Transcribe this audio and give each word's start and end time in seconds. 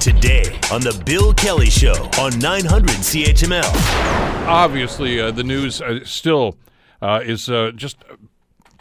Today 0.00 0.58
on 0.72 0.80
The 0.80 1.02
Bill 1.04 1.32
Kelly 1.34 1.70
Show 1.70 1.94
on 2.18 2.38
900 2.38 2.90
CHML. 2.90 4.46
Obviously, 4.46 5.20
uh, 5.20 5.30
the 5.30 5.42
news 5.42 5.80
uh, 5.80 6.04
still 6.04 6.56
uh, 7.02 7.20
is 7.24 7.48
uh, 7.48 7.72
just 7.74 8.04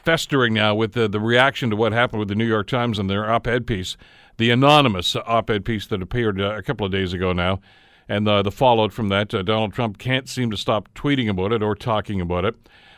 festering 0.03 0.53
now 0.53 0.75
with 0.75 0.93
the, 0.93 1.07
the 1.07 1.19
reaction 1.19 1.69
to 1.69 1.75
what 1.75 1.93
happened 1.93 2.19
with 2.19 2.27
the 2.27 2.35
New 2.35 2.47
York 2.47 2.67
Times 2.67 2.99
and 2.99 3.09
their 3.09 3.29
op 3.29 3.47
ed 3.47 3.65
piece, 3.65 3.97
the 4.37 4.51
anonymous 4.51 5.15
op 5.15 5.49
ed 5.49 5.65
piece 5.65 5.87
that 5.87 6.01
appeared 6.01 6.39
uh, 6.39 6.55
a 6.55 6.61
couple 6.61 6.85
of 6.85 6.91
days 6.91 7.13
ago 7.13 7.33
now. 7.33 7.59
And 8.07 8.27
uh, 8.27 8.41
the 8.41 8.51
fallout 8.51 8.93
from 8.93 9.09
that, 9.09 9.29
Donald 9.29 9.73
Trump 9.73 9.97
can't 9.97 10.29
seem 10.29 10.51
to 10.51 10.57
stop 10.57 10.89
tweeting 10.93 11.29
about 11.29 11.51
it 11.51 11.63
or 11.63 11.75
talking 11.75 12.21
about 12.21 12.45
it. 12.45 12.55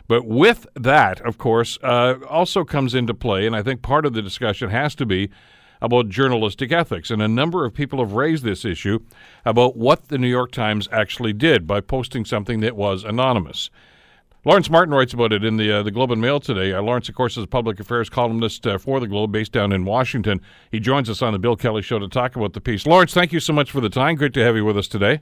But 0.07 0.25
with 0.25 0.67
that, 0.75 1.21
of 1.21 1.37
course, 1.37 1.77
also 1.83 2.63
comes 2.63 2.93
into 2.93 3.13
play, 3.13 3.45
and 3.45 3.55
I 3.55 3.63
think 3.63 3.81
part 3.81 4.05
of 4.05 4.13
the 4.13 4.21
discussion 4.21 4.69
has 4.69 4.95
to 4.95 5.05
be 5.05 5.29
about 5.81 6.09
journalistic 6.09 6.71
ethics. 6.71 7.11
And 7.11 7.21
a 7.21 7.27
number 7.27 7.65
of 7.65 7.73
people 7.73 7.99
have 7.99 8.13
raised 8.13 8.43
this 8.43 8.65
issue 8.65 8.99
about 9.45 9.75
what 9.75 10.07
the 10.07 10.17
New 10.17 10.27
York 10.27 10.51
Times 10.51 10.87
actually 10.91 11.33
did 11.33 11.67
by 11.67 11.81
posting 11.81 12.25
something 12.25 12.59
that 12.61 12.75
was 12.75 13.03
anonymous. 13.03 13.69
Lawrence 14.45 14.69
Martin 14.69 14.93
writes 14.93 15.13
about 15.13 15.33
it 15.33 15.43
in 15.43 15.57
the 15.57 15.69
uh, 15.69 15.83
the 15.83 15.91
Globe 15.91 16.09
and 16.09 16.21
Mail 16.21 16.39
today. 16.39 16.71
Uh, 16.71 16.81
Lawrence, 16.81 17.09
of 17.09 17.15
course, 17.15 17.35
is 17.35 17.43
a 17.43 17.47
public 17.47 17.81
affairs 17.81 18.09
columnist 18.09 18.65
uh, 18.65 18.77
for 18.77 19.01
the 19.01 19.07
Globe, 19.07 19.29
based 19.29 19.51
down 19.51 19.73
in 19.73 19.83
Washington. 19.83 20.39
He 20.71 20.79
joins 20.79 21.09
us 21.09 21.21
on 21.21 21.33
the 21.33 21.39
Bill 21.39 21.57
Kelly 21.57 21.81
Show 21.81 21.99
to 21.99 22.07
talk 22.07 22.37
about 22.37 22.53
the 22.53 22.61
piece. 22.61 22.85
Lawrence, 22.85 23.13
thank 23.13 23.33
you 23.33 23.41
so 23.41 23.51
much 23.51 23.71
for 23.71 23.81
the 23.81 23.89
time. 23.89 24.15
Great 24.15 24.33
to 24.35 24.43
have 24.43 24.55
you 24.55 24.63
with 24.63 24.77
us 24.77 24.87
today. 24.87 25.19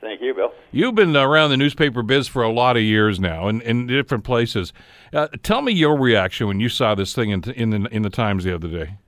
Thank 0.00 0.20
you, 0.20 0.34
Bill. 0.34 0.52
You've 0.70 0.94
been 0.94 1.16
around 1.16 1.50
the 1.50 1.56
newspaper 1.56 2.04
biz 2.04 2.28
for 2.28 2.44
a 2.44 2.52
lot 2.52 2.76
of 2.76 2.82
years 2.84 3.18
now, 3.18 3.48
in, 3.48 3.60
in 3.62 3.88
different 3.88 4.22
places. 4.22 4.72
Uh, 5.12 5.26
tell 5.42 5.62
me 5.62 5.72
your 5.72 5.98
reaction 5.98 6.46
when 6.46 6.60
you 6.60 6.68
saw 6.68 6.94
this 6.94 7.12
thing 7.12 7.30
in, 7.30 7.42
in, 7.50 7.70
the, 7.70 7.88
in 7.90 8.02
the 8.02 8.10
Times 8.10 8.44
the 8.44 8.54
other 8.54 8.68
day. 8.68 8.98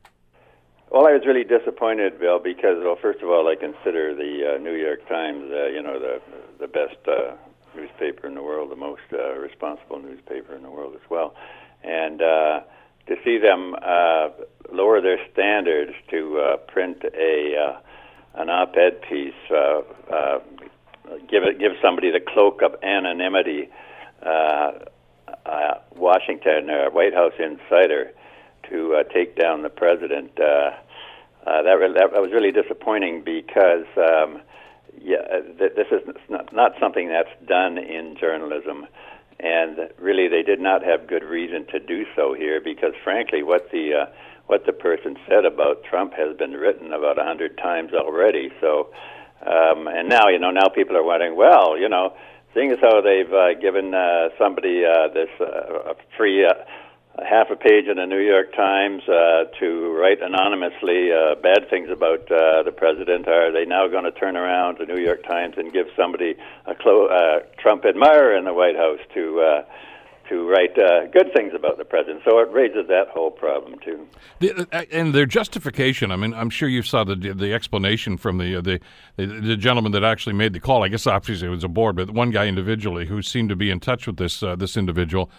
Well, 0.92 1.06
I 1.06 1.12
was 1.12 1.22
really 1.24 1.44
disappointed, 1.44 2.20
Bill, 2.20 2.38
because 2.38 2.76
well, 2.84 2.98
first 3.00 3.22
of 3.22 3.30
all, 3.30 3.48
I 3.48 3.56
consider 3.56 4.14
the 4.14 4.56
uh, 4.56 4.58
New 4.58 4.74
York 4.74 5.08
Times, 5.08 5.50
uh, 5.50 5.68
you 5.68 5.80
know, 5.80 5.98
the 5.98 6.20
the 6.60 6.68
best 6.68 6.98
uh, 7.08 7.32
newspaper 7.74 8.26
in 8.26 8.34
the 8.34 8.42
world, 8.42 8.70
the 8.70 8.76
most 8.76 9.00
uh, 9.10 9.32
responsible 9.38 9.98
newspaper 10.00 10.54
in 10.54 10.62
the 10.62 10.70
world 10.70 10.94
as 10.94 11.08
well, 11.08 11.34
and 11.82 12.20
uh, 12.20 12.60
to 13.06 13.16
see 13.24 13.38
them 13.38 13.74
uh, 13.80 14.28
lower 14.70 15.00
their 15.00 15.16
standards 15.32 15.94
to 16.10 16.38
uh, 16.38 16.56
print 16.58 17.02
a 17.18 17.56
uh, 17.56 18.42
an 18.42 18.50
op-ed 18.50 19.00
piece, 19.08 19.32
uh, 19.50 19.80
uh, 20.12 20.40
give 21.26 21.42
it 21.44 21.58
give 21.58 21.72
somebody 21.80 22.10
the 22.10 22.20
cloak 22.20 22.60
of 22.60 22.76
anonymity, 22.82 23.70
uh, 24.26 24.72
uh, 25.46 25.74
Washington 25.96 26.68
uh, 26.68 26.90
White 26.90 27.14
House 27.14 27.32
insider 27.38 28.12
to 28.68 28.94
uh, 28.94 29.02
take 29.12 29.36
down 29.36 29.62
the 29.62 29.68
president. 29.68 30.38
Uh, 30.38 30.70
uh, 31.46 31.62
that, 31.62 32.10
that 32.12 32.22
was 32.22 32.30
really 32.32 32.52
disappointing 32.52 33.22
because 33.24 33.86
um, 33.96 34.42
yeah, 35.00 35.18
uh, 35.18 35.40
th- 35.58 35.72
this 35.74 35.86
is 35.90 36.02
not, 36.28 36.52
not 36.52 36.72
something 36.80 37.08
that's 37.08 37.30
done 37.46 37.78
in 37.78 38.16
journalism, 38.20 38.86
and 39.40 39.90
really 39.98 40.28
they 40.28 40.42
did 40.42 40.60
not 40.60 40.82
have 40.84 41.06
good 41.06 41.24
reason 41.24 41.66
to 41.72 41.80
do 41.80 42.04
so 42.14 42.34
here 42.34 42.60
because, 42.60 42.92
frankly, 43.02 43.42
what 43.42 43.70
the 43.70 43.94
uh, 43.94 44.06
what 44.46 44.66
the 44.66 44.72
person 44.72 45.16
said 45.28 45.44
about 45.44 45.84
Trump 45.84 46.12
has 46.14 46.36
been 46.36 46.52
written 46.52 46.92
about 46.92 47.18
a 47.18 47.24
hundred 47.24 47.56
times 47.58 47.92
already. 47.94 48.50
So, 48.60 48.90
um, 49.46 49.88
and 49.88 50.08
now 50.08 50.28
you 50.28 50.38
know 50.38 50.50
now 50.50 50.68
people 50.68 50.96
are 50.96 51.04
wondering, 51.04 51.36
well, 51.36 51.78
you 51.78 51.88
know, 51.88 52.14
seeing 52.54 52.70
as 52.70 52.78
how 52.80 53.00
they've 53.00 53.32
uh, 53.32 53.54
given 53.60 53.94
uh, 53.94 54.28
somebody 54.38 54.84
uh, 54.84 55.08
this 55.08 55.30
uh, 55.40 55.94
free. 56.16 56.44
Uh, 56.44 56.54
half 57.18 57.50
a 57.50 57.56
page 57.56 57.86
in 57.88 57.96
the 57.96 58.06
New 58.06 58.20
York 58.20 58.54
Times 58.54 59.02
uh, 59.08 59.44
to 59.60 59.92
write 59.92 60.22
anonymously 60.22 61.12
uh, 61.12 61.34
bad 61.34 61.68
things 61.68 61.90
about 61.90 62.30
uh, 62.32 62.62
the 62.62 62.72
president. 62.74 63.28
Are 63.28 63.52
they 63.52 63.66
now 63.66 63.86
going 63.86 64.04
to 64.04 64.12
turn 64.12 64.36
around 64.36 64.78
the 64.78 64.86
New 64.86 65.00
York 65.00 65.22
Times 65.24 65.54
and 65.58 65.72
give 65.72 65.86
somebody 65.96 66.34
a 66.66 66.74
clo- 66.74 67.08
uh, 67.08 67.40
Trump 67.58 67.84
admirer 67.84 68.34
in 68.36 68.44
the 68.44 68.54
White 68.54 68.76
House 68.76 69.00
to 69.14 69.40
uh, 69.40 69.64
to 70.30 70.48
write 70.48 70.78
uh, 70.78 71.06
good 71.08 71.34
things 71.34 71.52
about 71.54 71.76
the 71.76 71.84
president? 71.84 72.22
So 72.24 72.38
it 72.38 72.50
raises 72.50 72.88
that 72.88 73.08
whole 73.08 73.30
problem 73.30 73.78
too. 73.80 74.06
The, 74.38 74.66
uh, 74.72 74.84
and 74.90 75.14
their 75.14 75.26
justification. 75.26 76.10
I 76.10 76.16
mean, 76.16 76.32
I'm 76.32 76.48
sure 76.48 76.68
you 76.68 76.82
saw 76.82 77.04
the 77.04 77.16
the 77.16 77.52
explanation 77.52 78.16
from 78.16 78.38
the, 78.38 78.56
uh, 78.56 78.60
the 78.62 78.80
the 79.16 79.26
the 79.26 79.56
gentleman 79.56 79.92
that 79.92 80.04
actually 80.04 80.34
made 80.34 80.54
the 80.54 80.60
call. 80.60 80.82
I 80.82 80.88
guess 80.88 81.06
obviously 81.06 81.48
it 81.48 81.50
was 81.50 81.64
a 81.64 81.68
board, 81.68 81.96
but 81.96 82.10
one 82.10 82.30
guy 82.30 82.46
individually 82.46 83.06
who 83.06 83.20
seemed 83.20 83.50
to 83.50 83.56
be 83.56 83.70
in 83.70 83.80
touch 83.80 84.06
with 84.06 84.16
this 84.16 84.42
uh, 84.42 84.56
this 84.56 84.78
individual 84.78 85.30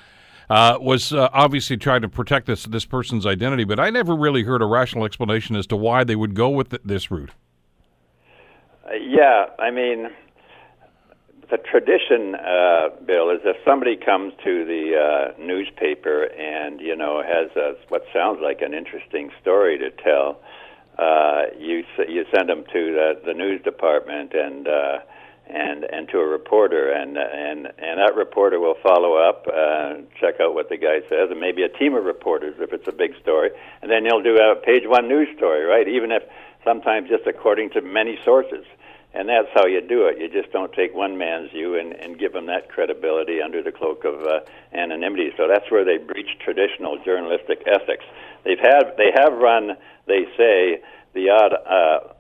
uh, 0.50 0.78
was 0.80 1.14
uh, 1.14 1.30
obviously 1.34 1.78
trying 1.78 2.02
to 2.02 2.09
protect 2.09 2.48
this 2.48 2.66
this 2.66 2.86
person's 2.86 3.26
identity, 3.26 3.64
but 3.64 3.80
I 3.80 3.90
never 3.90 4.16
really 4.16 4.44
heard 4.44 4.62
a 4.62 4.66
rational 4.66 5.06
explanation 5.06 5.56
as 5.56 5.68
to 5.68 5.76
why 5.76 6.04
they 6.04 6.16
would 6.16 6.36
go 6.36 6.50
with 6.50 6.70
th- 6.70 6.81
this 6.84 7.12
route. 7.12 7.31
Uh, 8.86 8.94
yeah, 8.96 9.46
I 9.59 9.72
mean, 9.72 10.09
the 11.50 11.58
tradition, 11.58 12.36
uh, 12.36 12.90
Bill, 13.06 13.30
is 13.30 13.40
if 13.46 13.58
somebody 13.66 13.96
comes 13.96 14.34
to 14.44 14.66
the 14.66 15.34
uh, 15.36 15.42
newspaper 15.42 16.24
and 16.24 16.81
you 16.81 16.96
know 16.96 17.24
has 17.24 17.56
a, 17.56 17.75
what 17.90 18.04
sounds 18.14 18.40
like 18.42 18.62
an 18.62 18.74
interesting 18.74 19.31
story 19.42 19.78
to 19.78 19.90
tell, 19.92 20.42
uh, 20.98 21.44
you 21.58 21.84
you 22.08 22.25
send 22.36 22.50
them 22.50 22.64
to 22.74 22.94
the, 22.94 23.22
the 23.25 23.34
news 23.34 23.62
department 23.64 24.34
and. 24.34 24.68
And 25.46 25.84
and 25.84 26.08
to 26.09 26.20
a 26.20 26.26
reporter, 26.26 26.90
and 26.90 27.18
and 27.18 27.68
and 27.78 28.00
that 28.00 28.16
reporter 28.16 28.59
will 28.59 28.78
follow 28.81 29.16
up, 29.16 29.46
uh, 29.46 29.96
check 30.20 30.40
out 30.40 30.56
what 30.56 30.70
the 30.70 30.78
guy 30.78 31.02
says, 31.09 31.30
and 31.31 31.40
maybe 31.40 31.64
a 31.64 31.70
team 31.70 31.96
of 31.96 32.06
reporters 32.06 32.56
if 32.59 32.72
it's 32.72 32.88
a 32.88 32.94
big 32.94 33.12
story, 33.22 33.52
and 33.81 33.92
then 33.92 34.06
you'll 34.06 34.24
do 34.24 34.38
a 34.38 34.56
page 34.56 34.84
one 34.88 35.09
news 35.09 35.28
story, 35.36 35.66
right? 35.66 35.88
Even 35.88 36.12
if 36.12 36.24
sometimes 36.64 37.09
just 37.09 37.28
according 37.28 37.70
to 37.72 37.81
many 37.81 38.18
sources, 38.24 38.66
and 39.14 39.30
that's 39.30 39.50
how 39.54 39.66
you 39.66 39.81
do 39.81 40.08
it. 40.08 40.18
You 40.20 40.30
just 40.30 40.52
don't 40.52 40.72
take 40.74 40.96
one 40.96 41.18
man's 41.18 41.52
view 41.52 41.78
and, 41.78 41.94
and 41.94 42.18
give 42.18 42.34
them 42.34 42.48
that 42.48 42.70
credibility 42.70 43.42
under 43.42 43.62
the 43.62 43.72
cloak 43.72 44.06
of 44.06 44.25
uh, 44.25 44.40
anonymity. 44.74 45.31
So 45.38 45.48
that's 45.48 45.70
where 45.70 45.86
they 45.86 45.98
breach 45.98 46.40
traditional 46.40 46.98
journalistic 47.04 47.64
ethics. 47.68 48.06
They've 48.44 48.60
had 48.60 48.96
they 48.98 49.12
have 49.14 49.34
run, 49.34 49.78
they 50.08 50.25
say, 50.38 50.81
the 51.14 51.30
odd 51.30 51.54
uh, 51.54 52.14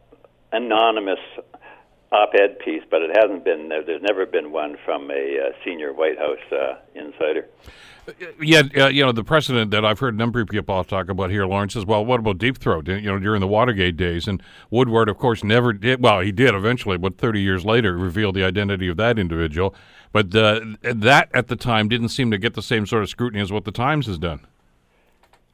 anonymous 0.51 1.19
op-ed 2.13 2.59
piece, 2.59 2.83
but 2.89 3.01
it 3.01 3.11
hasn't 3.17 3.43
been. 3.43 3.69
There's 3.69 4.01
never 4.01 4.25
been 4.25 4.51
one 4.51 4.77
from 4.85 5.09
a 5.09 5.13
uh, 5.13 5.51
senior 5.65 5.93
White 5.93 6.17
House 6.17 6.51
uh, 6.51 6.75
insider. 6.95 7.49
Yet, 8.41 8.77
uh, 8.77 8.87
you 8.87 9.03
know 9.03 9.11
the 9.11 9.23
precedent 9.23 9.71
that 9.71 9.85
I've 9.85 9.99
heard 9.99 10.13
a 10.13 10.17
number 10.17 10.41
of 10.41 10.47
people 10.49 10.83
talk 10.83 11.09
about 11.09 11.29
here, 11.31 11.45
Lawrence, 11.45 11.75
as 11.75 11.85
well. 11.85 12.05
What 12.05 12.19
about 12.19 12.37
Deep 12.37 12.57
Throat? 12.57 12.87
You 12.87 13.01
know, 13.01 13.17
during 13.17 13.39
the 13.39 13.47
Watergate 13.47 13.95
days, 13.95 14.27
and 14.27 14.43
Woodward, 14.69 15.09
of 15.09 15.17
course, 15.17 15.43
never 15.43 15.73
did. 15.73 16.03
Well, 16.03 16.19
he 16.19 16.31
did 16.31 16.53
eventually, 16.53 16.97
but 16.97 17.17
30 17.17 17.41
years 17.41 17.65
later, 17.65 17.97
revealed 17.97 18.35
the 18.35 18.43
identity 18.43 18.89
of 18.89 18.97
that 18.97 19.17
individual. 19.17 19.73
But 20.11 20.35
uh, 20.35 20.59
that 20.81 21.29
at 21.33 21.47
the 21.47 21.55
time 21.55 21.87
didn't 21.87 22.09
seem 22.09 22.29
to 22.31 22.37
get 22.37 22.53
the 22.53 22.61
same 22.61 22.85
sort 22.85 23.03
of 23.03 23.09
scrutiny 23.09 23.41
as 23.41 23.51
what 23.51 23.63
the 23.63 23.71
Times 23.71 24.05
has 24.07 24.19
done. 24.19 24.45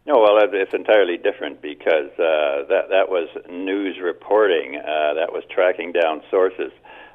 No, 0.09 0.22
well, 0.22 0.40
it's 0.42 0.74
entirely 0.74 1.18
different 1.18 1.62
because 1.62 2.09
uh, 2.18 2.66
that 2.68 2.90
that 2.90 3.09
was 3.09 3.30
news 3.47 4.00
reporting. 4.02 4.75
Uh, 4.75 5.14
that 5.14 5.31
was 5.31 5.44
tracking 5.53 5.92
down 5.92 6.24
sources 6.31 6.72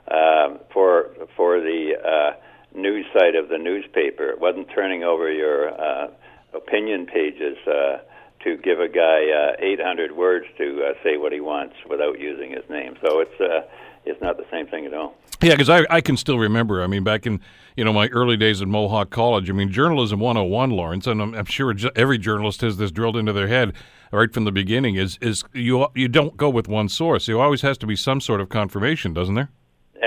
uh, 0.07 0.59
for 0.73 1.11
for 1.37 1.59
the 1.59 1.95
uh, 1.99 2.39
news 2.73 3.05
side 3.13 3.35
of 3.35 3.49
the 3.49 3.59
newspaper. 3.59 4.31
It 4.31 4.39
wasn't 4.39 4.69
turning 4.73 5.03
over 5.03 5.29
your 5.29 5.75
uh, 5.75 6.07
opinion 6.55 7.07
pages 7.07 7.59
uh, 7.67 7.99
to 8.45 8.57
give 8.59 8.79
a 8.79 8.89
guy 8.89 9.27
uh, 9.27 9.57
800 9.59 10.13
words 10.13 10.47
to 10.59 10.85
uh, 10.85 10.93
say 11.03 11.17
what 11.17 11.33
he 11.33 11.41
wants 11.41 11.75
without 11.91 12.21
using 12.21 12.53
his 12.53 12.63
name. 12.71 12.95
So 13.05 13.19
it's 13.19 13.41
uh, 13.41 13.63
it's 14.05 14.23
not 14.23 14.37
the 14.37 14.47
same 14.53 14.69
thing 14.69 14.87
at 14.87 14.95
all. 14.95 15.17
Yeah, 15.45 15.53
because 15.53 15.69
I, 15.69 15.85
I 15.91 16.01
can 16.01 16.17
still 16.17 16.39
remember. 16.39 16.83
I 16.83 16.87
mean, 16.87 17.05
back 17.05 17.27
in 17.27 17.39
you 17.77 17.85
know 17.85 17.93
my 17.93 18.09
early 18.09 18.39
days 18.39 18.63
at 18.63 18.69
Mohawk 18.69 19.11
College. 19.11 19.51
I 19.51 19.53
mean, 19.53 19.71
journalism 19.71 20.19
101, 20.19 20.71
Lawrence, 20.71 21.07
and 21.07 21.21
I'm, 21.21 21.35
I'm 21.35 21.45
sure 21.45 21.75
every 21.95 22.17
journalist 22.17 22.63
has 22.63 22.79
this 22.79 22.91
drilled 22.91 23.19
into 23.19 23.35
their 23.35 23.49
head 23.49 23.75
right 24.11 24.33
from 24.33 24.45
the 24.45 24.53
beginning. 24.53 24.95
Is 24.95 25.19
is 25.21 25.45
you 25.53 25.87
you 25.95 26.09
don't 26.09 26.37
go 26.39 26.49
with 26.49 26.67
one 26.67 26.89
source. 26.89 27.27
There 27.27 27.39
always 27.39 27.61
has 27.61 27.77
to 27.79 27.87
be 27.87 27.95
some 27.95 28.23
sort 28.23 28.41
of 28.41 28.49
confirmation, 28.49 29.13
doesn't 29.13 29.35
there? 29.35 29.51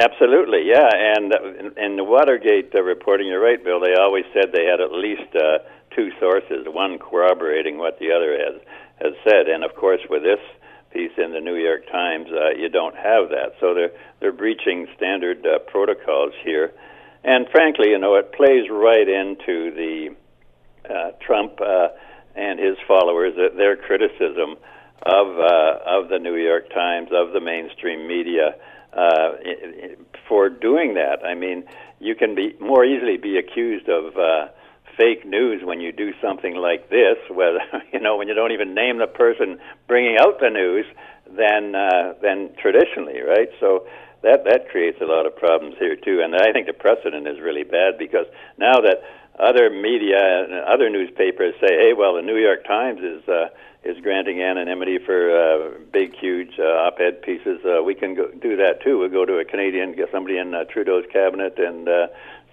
Absolutely, 0.02 0.64
yeah. 0.66 0.90
And 0.92 1.34
in 1.78 1.98
the 1.98 2.04
Watergate 2.04 2.74
uh, 2.74 2.82
reporting, 2.82 3.28
you're 3.28 3.42
right, 3.42 3.64
Bill. 3.64 3.80
They 3.80 3.94
always 3.94 4.26
said 4.34 4.52
they 4.54 4.66
had 4.66 4.82
at 4.82 4.92
least 4.92 5.36
uh, 5.36 5.60
two 5.96 6.10
sources, 6.20 6.66
one 6.68 6.98
corroborating 6.98 7.78
what 7.78 8.00
the 8.00 8.12
other 8.12 8.38
has 8.38 8.62
has 9.02 9.14
said. 9.24 9.48
And 9.48 9.64
of 9.64 9.76
course, 9.76 10.02
with 10.10 10.24
this 10.24 10.42
piece 10.98 11.12
in 11.18 11.32
the 11.32 11.40
New 11.40 11.56
York 11.56 11.86
Times, 11.92 12.28
uh, 12.32 12.58
you 12.58 12.70
don't 12.70 12.96
have 12.96 13.30
that. 13.30 13.54
So 13.60 13.74
they're 13.74 13.92
they're 14.20 14.32
breaching 14.32 14.88
standard 14.98 15.46
uh, 15.46 15.60
protocols 15.60 16.34
here, 16.44 16.74
and 17.24 17.48
frankly, 17.52 17.90
you 17.90 18.00
know, 18.00 18.16
it 18.16 18.34
plays 18.34 18.66
right 18.72 19.08
into 19.08 19.72
the 19.76 20.16
uh, 20.90 21.12
Trump 21.22 21.60
uh, 21.62 21.90
and 22.36 22.60
his 22.60 22.78
followers 22.88 23.34
uh, 23.38 23.56
their 23.56 23.76
criticism 23.78 24.58
of 25.04 25.28
uh, 25.38 25.80
of 25.86 26.10
the 26.10 26.18
New 26.20 26.36
York 26.36 26.70
Times 26.74 27.10
of 27.12 27.34
the 27.34 27.42
mainstream 27.42 28.08
media 28.08 28.56
uh, 28.94 29.30
for 30.28 30.50
doing 30.50 30.96
that. 30.96 31.24
I 31.24 31.36
mean, 31.36 31.64
you 32.00 32.16
can 32.16 32.34
be 32.34 32.56
more 32.60 32.84
easily 32.84 33.18
be 33.18 33.38
accused 33.38 33.88
of 33.88 34.18
uh, 34.18 34.48
fake 34.98 35.26
news 35.26 35.64
when 35.64 35.80
you 35.80 35.92
do 35.92 36.12
something 36.22 36.56
like 36.56 36.90
this, 36.90 37.18
whether 37.30 37.60
you 37.94 38.00
know 38.00 38.18
when 38.18 38.28
you 38.28 38.34
don't 38.34 38.52
even 38.52 38.74
name 38.74 38.98
the 38.98 39.08
person 39.08 39.60
bringing 39.88 40.18
out 40.20 40.40
the 40.40 40.50
news, 40.50 40.86
than 41.36 41.76
uh, 41.76 42.14
than 42.22 42.50
traditionally, 42.62 43.22
right? 43.22 43.50
So 43.60 43.86
that 44.24 44.44
that 44.46 44.70
creates 44.70 45.00
a 45.02 45.06
lot 45.06 45.26
of 45.26 45.36
problems 45.36 45.76
here 45.80 45.96
too. 45.96 46.22
And 46.24 46.36
I 46.36 46.52
think 46.52 46.68
the 46.68 46.74
precedent 46.74 47.28
is 47.28 47.40
really 47.40 47.64
bad 47.64 47.98
because 47.98 48.26
now 48.58 48.80
that 48.82 49.04
other 49.40 49.70
media 49.70 50.18
and 50.18 50.54
other 50.66 50.90
newspapers 50.90 51.54
say, 51.60 51.76
"Hey, 51.78 51.94
well, 51.94 52.16
the 52.16 52.22
New 52.22 52.38
York 52.38 52.66
Times 52.66 53.02
is 53.02 53.28
uh, 53.28 53.50
is 53.84 53.98
granting 54.02 54.42
anonymity 54.42 54.98
for 54.98 55.30
uh, 55.30 55.78
big, 55.92 56.16
huge 56.16 56.60
uh, 56.60 56.88
op-ed 56.88 57.22
pieces," 57.22 57.60
uh, 57.66 57.84
we 57.84 57.94
can 57.94 58.16
go 58.16 58.30
do 58.32 58.58
that 58.58 58.82
too. 58.84 58.98
We'll 58.98 59.10
go 59.10 59.26
to 59.26 59.38
a 59.38 59.46
Canadian, 59.46 59.94
get 59.94 60.10
somebody 60.12 60.38
in 60.38 60.54
uh, 60.54 60.64
Trudeau's 60.66 61.06
cabinet, 61.12 61.60
and 61.60 61.88
uh, 61.88 62.08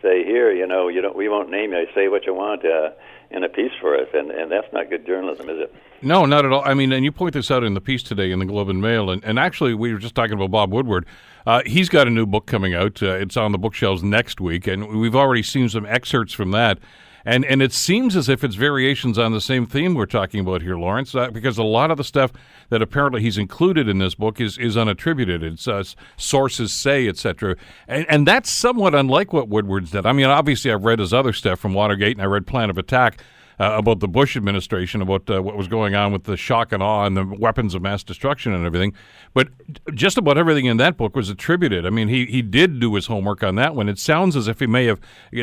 say, 0.04 0.24
"Here, 0.24 0.52
you 0.52 0.66
know, 0.66 0.88
you 0.88 1.00
don't, 1.00 1.16
we 1.16 1.28
won't 1.28 1.50
name 1.50 1.72
you. 1.72 1.86
Say 1.94 2.08
what 2.08 2.26
you 2.26 2.34
want." 2.34 2.64
Uh, 2.64 2.90
in 3.30 3.42
a 3.42 3.48
piece 3.48 3.72
for 3.80 3.96
us, 3.96 4.06
and, 4.14 4.30
and 4.30 4.50
that's 4.50 4.72
not 4.72 4.88
good 4.88 5.04
journalism, 5.04 5.48
is 5.48 5.58
it? 5.58 5.74
No, 6.02 6.24
not 6.24 6.44
at 6.44 6.52
all. 6.52 6.62
I 6.64 6.74
mean, 6.74 6.92
and 6.92 7.04
you 7.04 7.10
point 7.10 7.34
this 7.34 7.50
out 7.50 7.64
in 7.64 7.74
the 7.74 7.80
piece 7.80 8.02
today 8.02 8.30
in 8.30 8.38
the 8.38 8.44
Globe 8.44 8.68
and 8.68 8.80
Mail, 8.80 9.10
and, 9.10 9.24
and 9.24 9.38
actually, 9.38 9.74
we 9.74 9.92
were 9.92 9.98
just 9.98 10.14
talking 10.14 10.34
about 10.34 10.50
Bob 10.50 10.72
Woodward. 10.72 11.04
Uh, 11.46 11.62
he's 11.66 11.88
got 11.88 12.06
a 12.06 12.10
new 12.10 12.26
book 12.26 12.46
coming 12.46 12.74
out. 12.74 13.02
Uh, 13.02 13.14
it's 13.14 13.36
on 13.36 13.50
the 13.52 13.58
bookshelves 13.58 14.02
next 14.02 14.40
week, 14.40 14.66
and 14.66 14.86
we've 15.00 15.16
already 15.16 15.42
seen 15.42 15.68
some 15.68 15.84
excerpts 15.86 16.32
from 16.32 16.52
that. 16.52 16.78
And 17.24 17.44
and 17.44 17.62
it 17.62 17.72
seems 17.72 18.16
as 18.16 18.28
if 18.28 18.44
it's 18.44 18.54
variations 18.54 19.18
on 19.18 19.32
the 19.32 19.40
same 19.40 19.66
theme 19.66 19.94
we're 19.94 20.06
talking 20.06 20.40
about 20.40 20.62
here, 20.62 20.76
Lawrence, 20.76 21.14
uh, 21.14 21.30
because 21.30 21.56
a 21.58 21.62
lot 21.62 21.90
of 21.90 21.96
the 21.96 22.04
stuff 22.04 22.32
that 22.68 22.82
apparently 22.82 23.22
he's 23.22 23.38
included 23.38 23.88
in 23.88 23.98
this 23.98 24.14
book 24.14 24.40
is 24.40 24.58
is 24.58 24.76
unattributed. 24.76 25.42
It's 25.42 25.66
uh, 25.66 25.84
sources 26.16 26.72
say, 26.72 27.08
etc. 27.08 27.56
And, 27.88 28.06
and 28.08 28.26
that's 28.26 28.50
somewhat 28.50 28.94
unlike 28.94 29.32
what 29.32 29.48
Woodward's 29.48 29.92
did. 29.92 30.06
I 30.06 30.12
mean, 30.12 30.26
obviously, 30.26 30.70
I've 30.70 30.84
read 30.84 30.98
his 30.98 31.12
other 31.12 31.32
stuff 31.32 31.58
from 31.58 31.72
Watergate, 31.74 32.16
and 32.16 32.22
I 32.22 32.26
read 32.26 32.46
Plan 32.46 32.70
of 32.70 32.78
Attack 32.78 33.22
uh, 33.60 33.76
about 33.78 34.00
the 34.00 34.08
Bush 34.08 34.36
administration, 34.36 35.00
about 35.00 35.28
uh, 35.30 35.42
what 35.42 35.56
was 35.56 35.68
going 35.68 35.94
on 35.94 36.12
with 36.12 36.24
the 36.24 36.36
shock 36.36 36.72
and 36.72 36.82
awe 36.82 37.04
and 37.04 37.16
the 37.16 37.24
weapons 37.24 37.74
of 37.74 37.82
mass 37.82 38.02
destruction 38.02 38.52
and 38.52 38.66
everything. 38.66 38.92
But 39.32 39.48
just 39.94 40.18
about 40.18 40.38
everything 40.38 40.66
in 40.66 40.76
that 40.78 40.96
book 40.96 41.14
was 41.14 41.28
attributed. 41.28 41.86
I 41.86 41.90
mean, 41.90 42.08
he, 42.08 42.26
he 42.26 42.42
did 42.42 42.80
do 42.80 42.94
his 42.94 43.06
homework 43.06 43.42
on 43.42 43.54
that 43.56 43.74
one. 43.74 43.88
It 43.88 43.98
sounds 43.98 44.36
as 44.36 44.48
if 44.48 44.60
he 44.60 44.66
may 44.66 44.86
have 44.86 45.00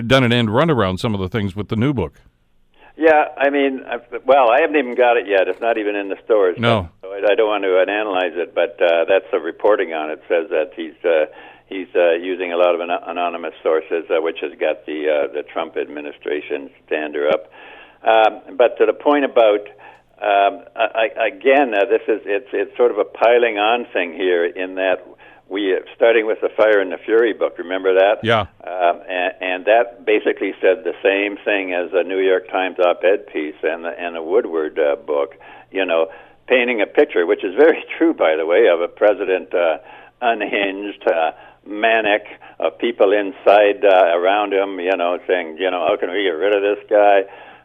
done 0.07 0.23
an 0.23 0.33
end 0.33 0.53
run 0.53 0.69
around 0.69 0.99
some 0.99 1.13
of 1.13 1.19
the 1.19 1.29
things 1.29 1.55
with 1.55 1.69
the 1.69 1.75
new 1.75 1.93
book. 1.93 2.21
Yeah, 2.97 3.33
I 3.37 3.49
mean, 3.49 3.81
well, 4.25 4.51
I 4.51 4.61
haven't 4.61 4.75
even 4.75 4.95
got 4.95 5.17
it 5.17 5.25
yet. 5.25 5.47
It's 5.47 5.61
not 5.61 5.77
even 5.77 5.95
in 5.95 6.09
the 6.09 6.17
stores. 6.25 6.57
No, 6.59 6.89
so 7.01 7.13
I 7.13 7.35
don't 7.35 7.47
want 7.47 7.63
to 7.63 7.79
analyze 7.91 8.33
it, 8.35 8.53
but 8.53 8.79
uh, 8.81 9.05
that's 9.07 9.25
the 9.31 9.39
reporting 9.39 9.93
on 9.93 10.11
it. 10.11 10.21
Says 10.27 10.49
that 10.49 10.71
he's 10.75 10.93
uh, 11.03 11.25
he's 11.67 11.87
uh, 11.95 12.13
using 12.13 12.51
a 12.51 12.57
lot 12.57 12.75
of 12.75 12.81
an- 12.81 12.91
anonymous 12.91 13.53
sources, 13.63 14.05
uh, 14.11 14.21
which 14.21 14.39
has 14.41 14.51
got 14.59 14.85
the 14.85 15.07
uh, 15.07 15.33
the 15.33 15.43
Trump 15.43 15.77
administration 15.77 16.69
stander 16.85 17.29
up. 17.29 17.49
Um, 18.03 18.57
but 18.57 18.77
to 18.77 18.85
the 18.85 18.93
point 18.93 19.25
about 19.25 19.67
um, 20.21 20.65
I, 20.75 21.09
again, 21.33 21.73
uh, 21.73 21.85
this 21.85 22.01
is 22.07 22.21
it's 22.25 22.49
it's 22.53 22.75
sort 22.77 22.91
of 22.91 22.99
a 22.99 23.05
piling 23.05 23.57
on 23.57 23.85
thing 23.91 24.13
here 24.13 24.45
in 24.45 24.75
that 24.75 25.03
we 25.49 25.75
starting 25.95 26.27
with 26.27 26.39
the 26.41 26.49
Fire 26.55 26.79
and 26.79 26.91
the 26.91 26.97
Fury 26.97 27.33
book. 27.33 27.57
Remember 27.57 27.93
that? 27.95 28.23
Yeah. 28.23 28.41
Um, 28.63 29.01
and, 29.09 29.33
and 29.41 29.65
that 29.65 30.05
basically 30.05 30.53
said 30.61 30.83
the 30.83 30.93
same 31.03 31.37
thing 31.43 31.73
as 31.73 31.89
a 31.93 32.03
New 32.03 32.19
York 32.19 32.49
Times 32.49 32.77
op-ed 32.79 33.27
piece 33.27 33.57
and 33.63 33.83
the, 33.83 33.89
and 33.99 34.15
a 34.15 34.23
Woodward 34.23 34.79
uh, 34.79 34.95
book. 34.95 35.35
You 35.71 35.85
know, 35.85 36.07
painting 36.47 36.81
a 36.81 36.87
picture, 36.87 37.25
which 37.25 37.43
is 37.43 37.55
very 37.55 37.83
true, 37.97 38.13
by 38.13 38.35
the 38.35 38.45
way, 38.45 38.67
of 38.71 38.81
a 38.81 38.87
president 38.87 39.53
uh, 39.53 39.79
unhinged. 40.21 41.03
Uh, 41.07 41.31
manic 41.63 42.25
of 42.59 42.77
people 42.79 43.11
inside 43.13 43.85
uh, 43.85 44.17
around 44.17 44.51
him, 44.51 44.79
you 44.79 44.95
know, 44.97 45.19
saying, 45.27 45.57
you 45.59 45.69
know, 45.69 45.85
how 45.87 45.95
can 45.95 46.09
we 46.09 46.23
get 46.23 46.31
rid 46.31 46.55
of 46.55 46.61
this 46.61 46.83
guy? 46.89 47.21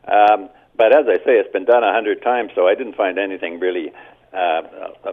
Um, 0.06 0.48
but 0.76 0.92
as 0.92 1.06
I 1.08 1.16
say, 1.24 1.38
it's 1.40 1.52
been 1.52 1.64
done 1.64 1.82
a 1.82 1.92
hundred 1.92 2.22
times, 2.22 2.52
so 2.54 2.68
I 2.68 2.74
didn't 2.74 2.96
find 2.96 3.18
anything 3.18 3.60
really 3.60 3.92
uh, 4.32 4.62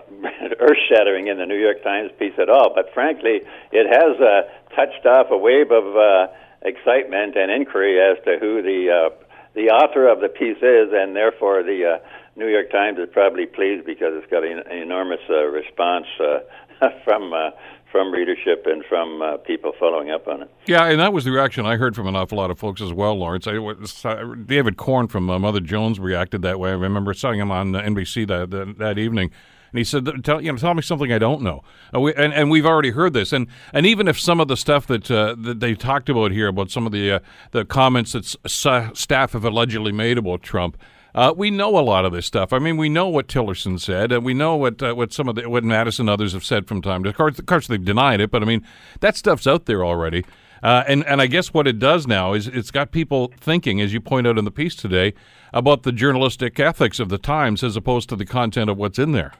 earth-shattering 0.60 1.28
in 1.28 1.38
the 1.38 1.46
New 1.46 1.60
York 1.60 1.84
Times 1.84 2.12
piece 2.20 2.34
at 2.38 2.50
all. 2.50 2.74
But 2.76 2.94
frankly, 2.94 3.42
it 3.72 3.88
has 3.88 4.20
uh, 4.20 4.76
touched 4.76 5.06
off 5.06 5.28
a 5.32 5.38
wave 5.38 5.72
of 5.72 5.96
uh, 5.96 6.28
excitement 6.62 7.36
and 7.38 7.52
inquiry 7.52 8.00
as 8.02 8.18
to 8.26 8.38
who 8.40 8.62
the 8.62 8.90
uh, 8.92 9.10
the 9.56 9.70
author 9.70 10.08
of 10.08 10.20
the 10.20 10.30
piece 10.30 10.58
is, 10.58 10.90
and 10.92 11.16
therefore 11.16 11.62
the 11.62 11.86
uh, 11.86 12.08
New 12.36 12.48
York 12.48 12.72
Times 12.72 12.98
is 12.98 13.08
probably 13.12 13.46
pleased 13.46 13.86
because 13.86 14.14
it's 14.16 14.30
got 14.32 14.44
an, 14.44 14.64
enormous 14.72 15.22
uh, 15.30 15.46
response 15.46 16.08
uh, 16.20 16.90
from 17.04 17.34
uh, 17.34 17.52
from 17.94 18.12
readership 18.12 18.66
and 18.66 18.84
from 18.90 19.22
uh, 19.22 19.38
people 19.38 19.72
following 19.80 20.10
up 20.10 20.28
on 20.28 20.42
it. 20.42 20.52
Yeah, 20.66 20.88
and 20.88 21.00
that 21.00 21.14
was 21.14 21.24
the 21.24 21.32
reaction 21.32 21.66
I 21.66 21.78
heard 21.78 21.96
from 21.96 22.08
an 22.08 22.16
awful 22.16 22.40
lot 22.40 22.52
of 22.52 22.58
folks 22.60 22.82
as 22.82 22.92
well, 22.92 23.16
Lawrence. 23.16 23.48
I, 23.48 23.56
uh, 23.56 24.34
David 24.46 24.76
Corn 24.76 25.08
from 25.08 25.30
uh, 25.30 25.38
Mother 25.40 25.62
Jones 25.62 26.00
reacted 26.00 26.42
that 26.42 26.60
way. 26.60 26.72
I 26.72 26.74
remember 26.74 27.14
seeing 27.14 27.40
him 27.40 27.52
on 27.52 27.72
NBC 27.72 28.28
that, 28.28 28.50
that, 28.50 28.78
that 28.80 28.98
evening. 28.98 29.32
And 29.72 29.78
he 29.78 29.84
said, 29.84 30.08
"Tell 30.24 30.42
you 30.42 30.52
know, 30.52 30.58
tell 30.58 30.74
me 30.76 30.82
something 30.84 31.12
I 31.12 31.18
don't 31.18 31.42
know." 31.42 31.64
Uh, 31.96 32.00
we, 32.00 32.14
and, 32.14 32.32
and 32.32 32.52
we've 32.52 32.66
already 32.66 32.92
heard 32.92 33.14
this. 33.14 33.32
And 33.34 33.48
and 33.74 33.88
even 33.88 34.08
if 34.08 34.20
some 34.20 34.40
of 34.40 34.48
the 34.48 34.58
stuff 34.58 34.86
that 34.86 35.10
uh, 35.10 35.36
that 35.40 35.62
they 35.62 35.74
talked 35.74 36.10
about 36.10 36.32
here 36.32 36.48
about 36.48 36.70
some 36.70 36.86
of 36.86 36.92
the 36.92 37.14
uh, 37.14 37.20
the 37.52 37.66
comments 37.66 38.12
that 38.12 38.36
s- 38.46 39.00
staff 39.00 39.34
have 39.34 39.44
allegedly 39.46 39.92
made 39.92 40.20
about 40.20 40.44
Trump, 40.44 40.78
uh, 41.16 41.34
we 41.36 41.52
know 41.52 41.78
a 41.78 41.82
lot 41.82 42.06
of 42.06 42.12
this 42.12 42.26
stuff. 42.26 42.54
I 42.54 42.60
mean, 42.60 42.78
we 42.78 42.90
know 42.90 43.08
what 43.08 43.28
Tillerson 43.28 43.80
said, 43.80 44.12
and 44.12 44.26
we 44.26 44.34
know 44.34 44.56
what 44.56 44.82
uh, 44.82 44.94
what 44.94 45.14
some 45.14 45.28
of 45.28 45.36
the 45.36 45.50
what 45.50 45.64
Mattis 45.64 46.00
and 46.00 46.10
others 46.10 46.34
have 46.34 46.44
said 46.44 46.68
from 46.68 46.82
time 46.82 47.04
to 47.04 47.14
course. 47.14 47.38
Of 47.38 47.46
course, 47.46 47.68
they've 47.68 47.84
denied 47.84 48.22
it, 48.22 48.32
but 48.32 48.42
I 48.42 48.46
mean, 48.46 48.66
that 49.02 49.16
stuff's 49.16 49.48
out 49.48 49.66
there 49.66 49.86
already. 49.86 50.26
Uh, 50.64 50.84
and 50.88 51.06
and 51.06 51.22
I 51.22 51.28
guess 51.28 51.54
what 51.54 51.68
it 51.68 51.78
does 51.78 52.08
now 52.08 52.34
is 52.34 52.48
it's 52.48 52.72
got 52.72 52.92
people 52.92 53.32
thinking, 53.40 53.82
as 53.82 53.94
you 53.94 54.02
point 54.02 54.26
out 54.26 54.38
in 54.38 54.46
the 54.46 54.52
piece 54.52 54.76
today, 54.76 55.14
about 55.54 55.84
the 55.84 55.92
journalistic 55.92 56.60
ethics 56.60 57.00
of 57.00 57.10
the 57.10 57.18
Times 57.18 57.64
as 57.64 57.76
opposed 57.76 58.10
to 58.10 58.16
the 58.16 58.26
content 58.26 58.70
of 58.70 58.78
what's 58.78 58.98
in 58.98 59.12
there. 59.12 59.34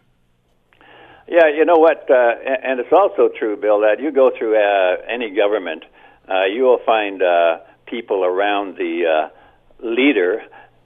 Yeah, 1.28 1.48
you 1.48 1.64
know 1.64 1.78
what, 1.78 2.06
uh, 2.12 2.36
and 2.64 2.80
it's 2.82 2.92
also 2.92 3.30
true, 3.40 3.56
Bill, 3.56 3.80
that 3.80 4.00
you 4.00 4.12
go 4.12 4.30
through 4.38 4.58
uh, 4.58 4.98
any 5.10 5.34
government, 5.34 5.86
uh, 6.30 6.46
you 6.46 6.64
will 6.64 6.82
find 6.86 7.24
uh, 7.24 7.60
people 7.86 8.26
around 8.26 8.76
the 8.76 9.30
uh, 9.30 9.86
leader 9.86 10.44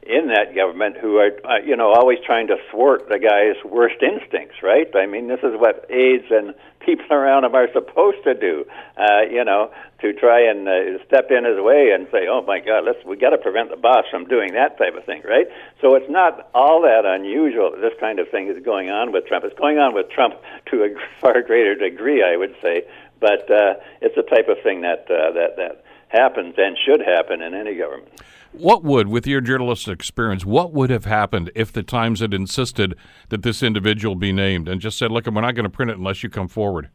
in 0.08 0.30
that 0.30 0.56
government 0.56 0.96
who 0.98 1.18
are, 1.18 1.32
uh, 1.44 1.60
you 1.66 1.76
know, 1.76 1.92
always 1.92 2.18
trying 2.26 2.48
to 2.48 2.56
thwart 2.72 3.10
the 3.10 3.20
guy's 3.20 3.60
worst 3.70 4.02
instincts, 4.02 4.56
right? 4.64 4.88
I 4.96 5.06
mean, 5.06 5.28
this 5.28 5.40
is 5.44 5.60
what 5.60 5.86
aides 5.92 6.26
and 6.32 6.56
people 6.80 7.12
around 7.12 7.44
him 7.44 7.54
are 7.54 7.68
supposed 7.74 8.24
to 8.24 8.34
do, 8.34 8.66
uh, 8.98 9.28
you 9.30 9.44
know, 9.44 9.70
to 10.00 10.14
try 10.14 10.48
and 10.50 10.68
uh, 10.68 11.04
step 11.06 11.28
in 11.30 11.44
his 11.44 11.60
way 11.60 11.92
and 11.92 12.08
say, 12.12 12.28
"Oh 12.30 12.42
my 12.42 12.60
God, 12.60 12.86
let's 12.86 13.04
we 13.04 13.18
got 13.18 13.32
to 13.32 13.38
prevent 13.38 13.70
the 13.70 13.76
boss 13.76 14.06
from 14.10 14.26
doing 14.26 14.54
that 14.54 14.78
type 14.78 14.96
of 14.96 15.04
thing," 15.04 15.24
right? 15.28 15.48
So 15.82 15.96
it's 15.96 16.10
not 16.10 16.50
all 16.56 16.82
that 16.84 17.04
unusual. 17.06 17.72
that 17.72 17.82
This 17.82 18.00
kind 18.00 18.20
of 18.20 18.30
thing 18.30 18.48
is 18.48 18.64
going 18.64 18.90
on 18.90 19.12
with 19.12 19.28
Trump. 19.28 19.44
It's 19.44 19.60
going 19.60 19.78
on 19.78 19.94
with 19.94 20.10
Trump 20.10 20.36
to 20.72 20.84
a 20.84 20.90
far 21.20 21.42
greater 21.42 21.76
degree, 21.76 22.24
I 22.24 22.38
would 22.38 22.56
say, 22.62 22.88
but 23.20 23.52
uh, 23.52 23.76
it's 24.02 24.16
the 24.16 24.24
type 24.24 24.48
of 24.48 24.64
thing 24.64 24.82
that 24.82 25.12
uh, 25.12 25.32
that 25.34 25.58
that 25.58 25.84
happens 26.08 26.56
and 26.58 26.78
should 26.86 27.02
happen 27.02 27.42
in 27.42 27.54
any 27.54 27.76
government. 27.76 28.22
What 28.52 28.84
would, 28.84 29.08
with 29.08 29.28
your 29.28 29.42
journalistic 29.42 29.94
experience, 29.94 30.46
what 30.46 30.74
would 30.74 30.90
have 30.90 31.06
happened 31.06 31.52
if 31.56 31.72
the 31.72 31.84
Times 31.84 32.22
had 32.22 32.34
insisted 32.34 32.96
that 33.30 33.44
this 33.44 33.62
individual 33.62 34.16
be 34.16 34.32
named 34.32 34.68
and 34.68 34.82
just 34.82 34.98
said, 34.98 35.12
"Look, 35.12 35.28
we're 35.28 35.42
not 35.42 35.56
going 35.56 35.64
to 35.64 35.70
print 35.70 35.92
it 35.92 35.98
unless 35.98 36.24
you 36.24 36.30
come 36.30 36.48
forward"? 36.48 36.90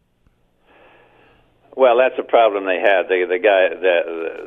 Well, 1.76 1.96
that's 1.96 2.18
a 2.18 2.22
problem 2.22 2.66
they 2.66 2.80
had. 2.80 3.08
The 3.08 3.24
the 3.28 3.38
guy 3.38 3.68
the 3.70 3.96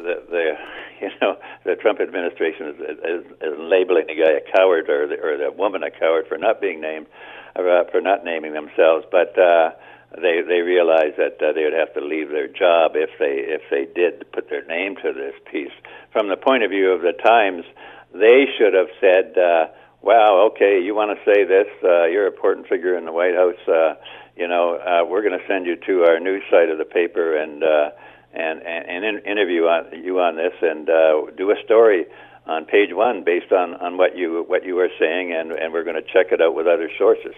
the, 0.04 0.16
the 0.30 0.54
you 1.02 1.10
know 1.22 1.38
the 1.64 1.76
Trump 1.76 2.00
administration 2.00 2.68
is, 2.68 2.76
is, 2.80 3.26
is 3.42 3.54
labeling 3.60 4.06
the 4.08 4.16
guy 4.16 4.32
a 4.32 4.56
coward 4.56 4.90
or 4.90 5.08
the, 5.08 5.16
or 5.16 5.38
the 5.38 5.52
woman 5.52 5.84
a 5.84 5.92
coward 5.92 6.26
for 6.28 6.38
not 6.38 6.62
being 6.62 6.82
named, 6.82 7.08
uh, 7.56 7.86
for 7.92 8.02
not 8.02 8.24
naming 8.24 8.54
themselves. 8.54 9.06
But 9.12 9.38
uh, 9.40 9.72
they 10.14 10.42
they 10.48 10.62
realized 10.62 11.18
that 11.18 11.42
uh, 11.42 11.54
they 11.54 11.64
would 11.64 11.74
have 11.74 11.94
to 11.94 12.02
leave 12.02 12.30
their 12.30 12.48
job 12.48 12.92
if 12.96 13.10
they 13.20 13.42
if 13.42 13.62
they 13.70 13.86
did 13.86 14.32
put 14.32 14.50
their 14.50 14.66
name 14.66 14.96
to 14.98 15.14
this 15.14 15.36
piece. 15.52 15.74
From 16.12 16.30
the 16.30 16.38
point 16.38 16.64
of 16.64 16.70
view 16.70 16.92
of 16.92 17.02
the 17.02 17.14
Times, 17.14 17.66
they 18.14 18.46
should 18.58 18.74
have 18.74 18.88
said, 19.02 19.38
uh, 19.38 19.68
"Wow, 20.02 20.52
okay, 20.52 20.80
you 20.82 20.96
want 20.96 21.18
to 21.18 21.24
say 21.26 21.44
this? 21.44 21.68
Uh, 21.84 22.06
you're 22.06 22.28
an 22.28 22.34
important 22.34 22.68
figure 22.68 22.98
in 22.98 23.06
the 23.06 23.12
White 23.12 23.36
House. 23.36 23.60
Uh, 23.68 23.96
you 24.38 24.48
know, 24.48 24.76
uh, 24.76 25.06
we're 25.06 25.22
going 25.22 25.38
to 25.38 25.48
send 25.48 25.66
you 25.66 25.76
to 25.76 26.04
our 26.04 26.20
news 26.20 26.44
site 26.50 26.70
of 26.70 26.78
the 26.78 26.86
paper 26.86 27.36
and 27.36 27.64
uh, 27.64 27.90
and 28.34 28.62
and, 28.62 28.86
and 28.88 29.06
in, 29.06 29.20
interview 29.26 29.64
on, 29.64 30.04
you 30.04 30.20
on 30.20 30.36
this 30.36 30.54
and 30.62 30.90
uh, 30.90 31.32
do 31.36 31.52
a 31.52 31.56
story." 31.66 32.06
On 32.48 32.66
page 32.66 32.90
one 32.94 33.24
based 33.24 33.52
on, 33.52 33.74
on 33.76 33.98
what 33.98 34.16
you 34.16 34.46
what 34.48 34.64
you 34.66 34.76
were 34.76 34.90
saying, 35.00 35.34
and, 35.34 35.52
and 35.52 35.74
we're 35.74 35.84
going 35.84 35.96
to 35.96 36.14
check 36.14 36.32
it 36.32 36.42
out 36.42 36.56
with 36.56 36.68
other 36.68 36.90
sources. 36.98 37.34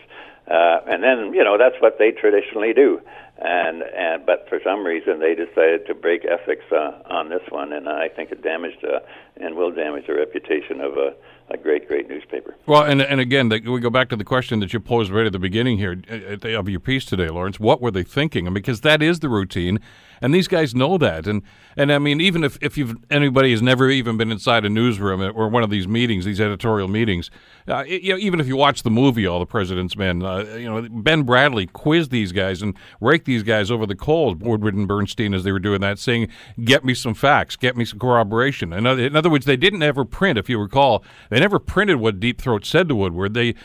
Uh, 0.47 0.79
and 0.87 1.03
then 1.03 1.33
you 1.33 1.43
know 1.43 1.57
that's 1.57 1.75
what 1.81 1.97
they 1.99 2.11
traditionally 2.11 2.73
do, 2.73 3.01
and 3.37 3.83
and 3.83 4.25
but 4.25 4.47
for 4.47 4.59
some 4.63 4.85
reason 4.85 5.19
they 5.19 5.35
decided 5.35 5.85
to 5.85 5.93
break 5.93 6.23
ethics 6.25 6.63
uh, 6.71 7.01
on 7.09 7.29
this 7.29 7.41
one, 7.49 7.73
and 7.73 7.89
I 7.89 8.07
think 8.07 8.31
it 8.31 8.41
damaged 8.41 8.83
uh, 8.85 8.99
and 9.35 9.55
will 9.55 9.71
damage 9.71 10.07
the 10.07 10.13
reputation 10.13 10.79
of 10.79 10.97
uh, 10.97 11.11
a 11.49 11.57
great, 11.57 11.87
great 11.87 12.07
newspaper. 12.07 12.55
Well, 12.65 12.83
and 12.83 13.01
and 13.01 13.19
again, 13.19 13.49
the, 13.49 13.59
we 13.59 13.79
go 13.79 13.89
back 13.89 14.09
to 14.09 14.15
the 14.15 14.23
question 14.23 14.59
that 14.59 14.73
you 14.73 14.79
posed 14.79 15.11
right 15.11 15.25
at 15.25 15.33
the 15.33 15.39
beginning 15.39 15.77
here 15.77 15.97
uh, 16.09 16.49
of 16.57 16.69
your 16.69 16.79
piece 16.79 17.05
today, 17.05 17.29
Lawrence. 17.29 17.59
What 17.59 17.81
were 17.81 17.91
they 17.91 18.03
thinking? 18.03 18.53
because 18.53 18.81
that 18.81 19.01
is 19.01 19.19
the 19.19 19.29
routine, 19.29 19.79
and 20.21 20.33
these 20.33 20.47
guys 20.47 20.73
know 20.75 20.97
that. 20.97 21.27
And 21.27 21.41
and 21.75 21.91
I 21.91 21.99
mean, 21.99 22.21
even 22.21 22.43
if 22.43 22.57
if 22.61 22.77
you've 22.77 22.95
anybody 23.09 23.51
has 23.51 23.61
never 23.61 23.89
even 23.89 24.17
been 24.17 24.31
inside 24.31 24.65
a 24.65 24.69
newsroom 24.69 25.21
or 25.21 25.47
one 25.47 25.63
of 25.63 25.69
these 25.69 25.87
meetings, 25.87 26.25
these 26.25 26.41
editorial 26.41 26.87
meetings, 26.87 27.29
uh, 27.67 27.83
you 27.83 28.13
know, 28.13 28.19
even 28.19 28.39
if 28.39 28.47
you 28.47 28.55
watch 28.55 28.83
the 28.83 28.89
movie 28.89 29.27
All 29.27 29.39
the 29.39 29.45
President's 29.45 29.95
Men, 29.95 30.23
uh, 30.23 30.39
you 30.57 30.65
know, 30.65 30.87
Ben 30.89 31.25
Bradlee 31.25 31.71
quizzed 31.71 32.11
these 32.11 32.31
guys 32.31 32.61
and 32.61 32.75
raked 33.01 33.25
these 33.25 33.43
guys 33.43 33.69
over 33.69 33.85
the 33.85 33.95
coals, 33.95 34.37
Woodward 34.37 34.75
and 34.75 34.87
Bernstein, 34.87 35.33
as 35.33 35.43
they 35.43 35.51
were 35.51 35.59
doing 35.59 35.81
that, 35.81 35.99
saying, 35.99 36.29
"Get 36.63 36.83
me 36.83 36.93
some 36.93 37.13
facts, 37.13 37.55
get 37.55 37.75
me 37.77 37.85
some 37.85 37.99
corroboration." 37.99 38.73
In 38.73 38.85
other, 38.85 39.05
in 39.05 39.15
other 39.15 39.29
words, 39.29 39.45
they 39.45 39.57
didn't 39.57 39.83
ever 39.83 40.05
print, 40.05 40.37
if 40.37 40.49
you 40.49 40.59
recall, 40.59 41.03
they 41.29 41.39
never 41.39 41.59
printed 41.59 41.97
what 41.97 42.19
Deep 42.19 42.41
Throat 42.41 42.65
said 42.65 42.87
to 42.89 42.95
Woodward. 42.95 43.33
They 43.33 43.55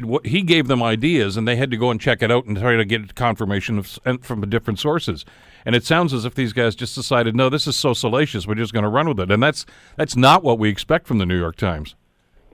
what, 0.00 0.26
he 0.26 0.42
gave 0.42 0.68
them 0.68 0.82
ideas, 0.82 1.36
and 1.36 1.46
they 1.46 1.56
had 1.56 1.70
to 1.70 1.76
go 1.76 1.90
and 1.90 2.00
check 2.00 2.22
it 2.22 2.30
out 2.30 2.46
and 2.46 2.56
try 2.58 2.76
to 2.76 2.84
get 2.84 3.14
confirmation 3.14 3.78
of, 3.78 3.98
from 4.22 4.48
different 4.48 4.78
sources. 4.78 5.24
And 5.64 5.74
it 5.74 5.84
sounds 5.84 5.97
as 6.06 6.24
if 6.24 6.34
these 6.34 6.52
guys 6.52 6.74
just 6.74 6.94
decided, 6.94 7.34
no, 7.34 7.48
this 7.48 7.66
is 7.66 7.76
so 7.76 7.92
salacious, 7.92 8.46
we're 8.46 8.54
just 8.54 8.72
going 8.72 8.82
to 8.82 8.88
run 8.88 9.08
with 9.08 9.20
it. 9.20 9.30
And 9.30 9.42
that's 9.42 9.66
that's 9.96 10.16
not 10.16 10.42
what 10.42 10.58
we 10.58 10.68
expect 10.68 11.06
from 11.06 11.18
the 11.18 11.26
New 11.26 11.38
York 11.38 11.56
Times. 11.56 11.94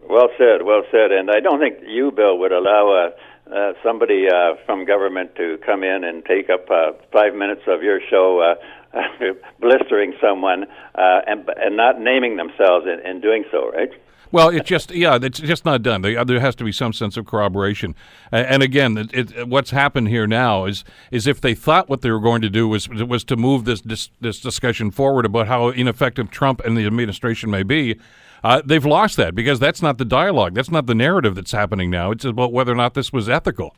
Well 0.08 0.28
said, 0.36 0.62
well 0.62 0.82
said. 0.90 1.12
And 1.12 1.30
I 1.30 1.40
don't 1.40 1.60
think 1.60 1.78
you, 1.86 2.10
Bill, 2.10 2.38
would 2.38 2.52
allow 2.52 3.10
uh, 3.48 3.54
uh, 3.54 3.72
somebody 3.82 4.26
uh, 4.28 4.54
from 4.66 4.84
government 4.84 5.34
to 5.36 5.58
come 5.64 5.82
in 5.82 6.04
and 6.04 6.24
take 6.24 6.50
up 6.50 6.70
uh, 6.70 6.92
five 7.12 7.34
minutes 7.34 7.62
of 7.66 7.82
your 7.82 8.00
show. 8.10 8.40
Uh, 8.40 8.54
blistering 9.60 10.14
someone 10.20 10.64
uh, 10.94 11.20
and 11.26 11.48
and 11.56 11.76
not 11.76 12.00
naming 12.00 12.36
themselves 12.36 12.86
in, 12.86 13.04
in 13.04 13.20
doing 13.20 13.44
so, 13.50 13.70
right? 13.72 13.90
Well, 14.34 14.48
it's 14.48 14.68
just 14.68 14.90
yeah, 14.90 15.16
it's 15.22 15.38
just 15.38 15.64
not 15.64 15.82
done. 15.82 16.02
There 16.02 16.40
has 16.40 16.56
to 16.56 16.64
be 16.64 16.72
some 16.72 16.92
sense 16.92 17.16
of 17.16 17.24
corroboration. 17.24 17.94
And 18.32 18.64
again, 18.64 18.98
it, 18.98 19.14
it, 19.14 19.48
what's 19.48 19.70
happened 19.70 20.08
here 20.08 20.26
now 20.26 20.64
is 20.64 20.82
is 21.12 21.28
if 21.28 21.40
they 21.40 21.54
thought 21.54 21.88
what 21.88 22.00
they 22.00 22.10
were 22.10 22.18
going 22.18 22.42
to 22.42 22.50
do 22.50 22.66
was 22.66 22.88
was 22.88 23.22
to 23.26 23.36
move 23.36 23.64
this 23.64 23.80
this, 23.82 24.10
this 24.20 24.40
discussion 24.40 24.90
forward 24.90 25.24
about 25.24 25.46
how 25.46 25.68
ineffective 25.68 26.32
Trump 26.32 26.60
and 26.64 26.76
the 26.76 26.84
administration 26.84 27.48
may 27.48 27.62
be. 27.62 27.94
Uh, 28.42 28.60
they've 28.64 28.84
lost 28.84 29.16
that 29.18 29.36
because 29.36 29.60
that's 29.60 29.80
not 29.80 29.98
the 29.98 30.04
dialogue. 30.04 30.54
That's 30.54 30.70
not 30.70 30.86
the 30.86 30.96
narrative 30.96 31.36
that's 31.36 31.52
happening 31.52 31.88
now. 31.88 32.10
It's 32.10 32.24
about 32.24 32.52
whether 32.52 32.72
or 32.72 32.74
not 32.74 32.94
this 32.94 33.12
was 33.12 33.28
ethical. 33.28 33.76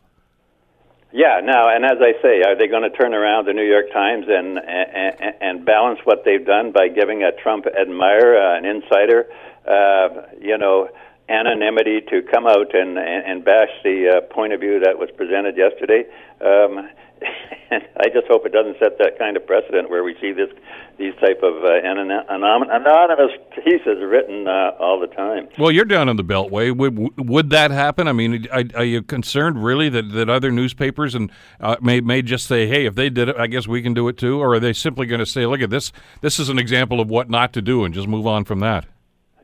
Yeah, 1.13 1.41
now, 1.43 1.69
and 1.69 1.85
as 1.85 1.99
I 2.01 2.13
say, 2.21 2.43
are 2.43 2.57
they 2.57 2.67
going 2.67 2.83
to 2.83 2.97
turn 2.97 3.15
around 3.15 3.47
the 3.47 3.53
New 3.53 3.65
York 3.65 3.93
Times 3.93 4.25
and 4.27 4.59
and, 4.59 5.35
and 5.43 5.65
balance 5.67 6.01
what 6.05 6.25
they've 6.25 6.47
done 6.47 6.73
by 6.73 6.89
giving 6.89 7.23
a 7.25 7.33
Trump 7.43 7.67
admirer, 7.67 8.39
uh, 8.39 8.57
an 8.57 8.65
insider, 8.65 9.27
uh, 9.67 10.09
you 10.41 10.57
know, 10.59 10.89
anonymity 11.29 12.01
to 12.09 12.23
come 12.33 12.47
out 12.47 12.75
and, 12.75 12.99
and, 12.99 13.25
and 13.27 13.45
bash 13.45 13.71
the 13.83 14.17
uh, 14.17 14.33
point 14.33 14.53
of 14.53 14.61
view 14.61 14.81
that 14.81 14.99
was 14.99 15.11
presented 15.17 15.57
yesterday. 15.57 16.05
Um, 16.41 16.89
I 17.71 18.09
just 18.13 18.27
hope 18.29 18.47
it 18.47 18.53
doesn't 18.53 18.79
set 18.79 18.99
that 18.99 19.19
kind 19.19 19.37
of 19.37 19.47
precedent 19.47 19.91
where 19.91 20.05
we 20.05 20.15
see 20.21 20.33
this 20.33 20.51
these 20.99 21.15
type 21.17 21.43
of 21.43 21.63
uh, 21.63 21.69
anonymous 21.85 23.31
pieces 23.65 23.99
written 24.03 24.47
uh, 24.49 24.73
all 24.79 24.99
the 24.99 25.09
time. 25.09 25.49
Well, 25.59 25.71
you're 25.71 25.85
down 25.85 26.09
in 26.09 26.17
the 26.17 26.25
Beltway. 26.25 26.75
Would 26.77 27.29
would 27.29 27.51
that 27.51 27.71
happen? 27.71 28.07
I 28.07 28.13
mean, 28.13 28.47
are, 28.53 28.65
are 28.75 28.85
you 28.85 29.03
concerned 29.03 29.65
really 29.65 29.89
that, 29.89 30.13
that 30.13 30.31
other 30.31 30.51
newspapers 30.51 31.15
and 31.15 31.31
uh, 31.61 31.77
may 31.81 32.01
may 32.01 32.23
just 32.23 32.47
say, 32.47 32.67
"Hey, 32.67 32.87
if 32.87 32.95
they 32.95 33.11
did 33.11 33.29
it, 33.31 33.37
I 33.37 33.47
guess 33.47 33.67
we 33.67 33.83
can 33.83 33.95
do 33.95 34.09
it 34.09 34.17
too," 34.17 34.41
or 34.41 34.55
are 34.55 34.61
they 34.61 34.73
simply 34.73 35.07
going 35.07 35.21
to 35.21 35.27
say, 35.27 35.47
"Look 35.47 35.61
at 35.61 35.71
this. 35.71 35.93
This 36.21 36.39
is 36.39 36.49
an 36.49 36.59
example 36.59 37.01
of 37.01 37.09
what 37.09 37.29
not 37.29 37.53
to 37.55 37.63
do," 37.63 37.85
and 37.85 37.93
just 37.93 38.09
move 38.09 38.27
on 38.27 38.45
from 38.45 38.61
that? 38.61 38.87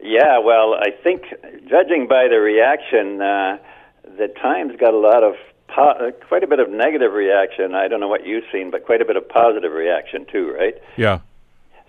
Yeah, 0.03 0.39
well, 0.39 0.75
I 0.75 0.91
think 0.91 1.23
judging 1.69 2.09
by 2.09 2.27
the 2.29 2.41
reaction, 2.41 3.23
uh, 3.23 3.59
the 4.19 4.29
Times 4.29 4.73
got 4.79 4.95
a 4.95 4.99
lot 4.99 5.23
of 5.23 5.35
po- 5.69 6.09
uh, 6.09 6.11
quite 6.27 6.43
a 6.43 6.47
bit 6.47 6.59
of 6.59 6.69
negative 6.71 7.13
reaction. 7.13 7.75
I 7.75 7.89
don't 7.89 8.01
know 8.01 8.09
what 8.09 8.27
you've 8.27 8.45
seen, 8.53 8.71
but 8.71 8.85
quite 8.85 9.01
a 9.01 9.05
bit 9.05 9.17
of 9.17 9.29
positive 9.29 9.73
reaction 9.73 10.27
too, 10.31 10.53
right? 10.53 10.75
Yeah. 10.97 11.21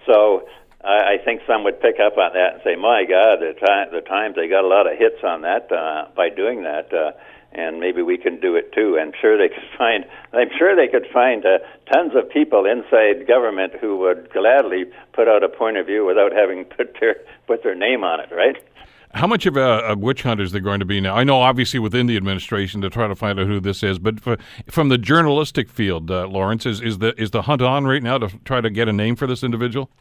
So 0.05 0.47
I, 0.83 1.15
I 1.15 1.17
think 1.25 1.41
some 1.47 1.63
would 1.63 1.81
pick 1.81 1.95
up 1.99 2.17
on 2.17 2.33
that 2.33 2.53
and 2.53 2.61
say, 2.63 2.75
"My 2.75 3.03
God, 3.03 3.39
the, 3.39 3.53
time, 3.59 3.87
the 3.91 4.01
Times 4.01 4.35
they 4.35 4.47
got 4.47 4.63
a 4.63 4.67
lot 4.67 4.91
of 4.91 4.97
hits 4.97 5.23
on 5.23 5.41
that 5.41 5.71
uh, 5.71 6.07
by 6.15 6.29
doing 6.29 6.63
that." 6.63 6.93
Uh, 6.93 7.11
and 7.55 7.79
maybe 7.79 8.01
we 8.01 8.17
can 8.17 8.39
do 8.39 8.55
it 8.55 8.71
too. 8.73 8.97
I'm 8.99 9.11
sure 9.19 9.37
they 9.37 9.53
could 9.53 9.67
find. 9.77 10.05
I'm 10.33 10.49
sure 10.57 10.75
they 10.75 10.87
could 10.87 11.07
find 11.11 11.45
uh, 11.45 11.59
tons 11.91 12.13
of 12.15 12.29
people 12.29 12.65
inside 12.65 13.27
government 13.27 13.73
who 13.79 13.97
would 13.97 14.29
gladly 14.31 14.85
put 15.13 15.27
out 15.27 15.43
a 15.43 15.49
point 15.49 15.77
of 15.77 15.85
view 15.85 16.05
without 16.05 16.31
having 16.31 16.65
put 16.77 16.95
their 16.99 17.15
put 17.47 17.63
their 17.63 17.75
name 17.75 18.03
on 18.03 18.19
it. 18.19 18.29
Right? 18.31 18.57
How 19.13 19.27
much 19.27 19.45
of 19.45 19.57
a, 19.57 19.79
a 19.89 19.95
witch 19.95 20.23
hunt 20.23 20.41
is 20.41 20.51
there 20.53 20.61
going 20.61 20.79
to 20.79 20.85
be 20.85 20.99
now? 20.99 21.15
I 21.15 21.23
know, 21.23 21.39
obviously, 21.39 21.79
within 21.79 22.07
the 22.07 22.17
administration 22.17 22.81
to 22.81 22.89
try 22.89 23.07
to 23.07 23.15
find 23.15 23.39
out 23.39 23.45
who 23.45 23.59
this 23.59 23.83
is, 23.83 23.99
but 23.99 24.19
for, 24.19 24.37
from 24.71 24.89
the 24.89 24.97
journalistic 24.97 25.69
field, 25.69 26.09
uh, 26.09 26.27
Lawrence, 26.27 26.65
is, 26.65 26.81
is 26.81 26.97
the 26.97 27.13
is 27.21 27.29
the 27.29 27.43
hunt 27.43 27.61
on 27.61 27.85
right 27.85 28.01
now 28.01 28.17
to 28.17 28.29
try 28.43 28.59
to 28.59 28.71
get 28.71 28.89
a 28.89 28.93
name 28.93 29.15
for 29.15 29.27
this 29.27 29.43
individual? 29.43 29.91